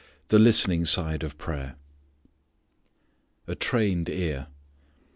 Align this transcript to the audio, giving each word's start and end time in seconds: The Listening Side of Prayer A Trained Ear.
The 0.29 0.39
Listening 0.39 0.83
Side 0.85 1.21
of 1.23 1.37
Prayer 1.37 1.75
A 3.45 3.53
Trained 3.53 4.09
Ear. 4.09 4.47